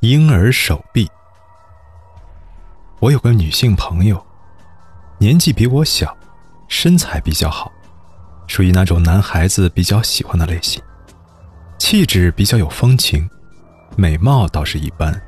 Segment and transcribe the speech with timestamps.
[0.00, 1.10] 婴儿手臂。
[3.00, 4.24] 我有个女性朋友，
[5.18, 6.16] 年纪比我小，
[6.68, 7.72] 身材比较好，
[8.46, 10.80] 属于那种男孩子比较喜欢的类型，
[11.78, 13.28] 气质比较有风情，
[13.96, 15.20] 美貌倒是一般。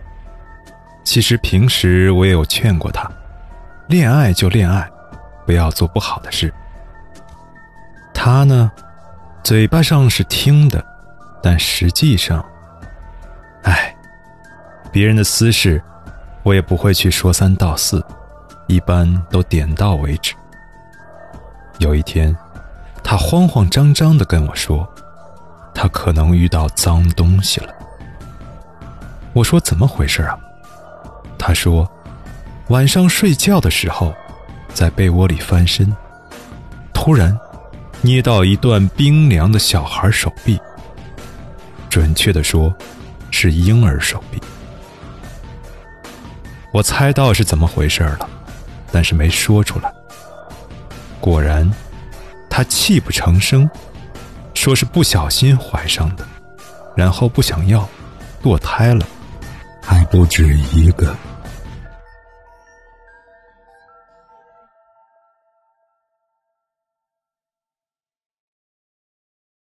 [1.02, 3.10] 其实平时我也有劝过她，
[3.88, 4.88] 恋爱就恋爱，
[5.44, 6.54] 不要做不好的事。
[8.14, 8.70] 她呢，
[9.42, 10.84] 嘴巴上是听的，
[11.42, 12.44] 但实际上，
[14.92, 15.82] 别人的私事，
[16.42, 18.04] 我也不会去说三道四，
[18.66, 20.34] 一般都点到为止。
[21.78, 22.36] 有一天，
[23.02, 24.88] 他慌慌张张的跟我说，
[25.74, 27.72] 他可能遇到脏东西了。
[29.32, 30.38] 我说怎么回事啊？
[31.38, 31.90] 他说，
[32.68, 34.14] 晚上睡觉的时候，
[34.74, 35.94] 在被窝里翻身，
[36.92, 37.38] 突然。
[38.02, 40.58] 捏到一段冰凉的小孩手臂，
[41.90, 42.74] 准确的说，
[43.30, 44.40] 是婴儿手臂。
[46.72, 48.28] 我猜到是怎么回事了，
[48.92, 49.92] 但是没说出来。
[51.20, 51.68] 果然，
[52.48, 53.68] 他泣不成声，
[54.54, 56.26] 说是不小心怀上的，
[56.96, 57.88] 然后不想要，
[58.42, 59.04] 堕胎了，
[59.82, 61.14] 还不止一个。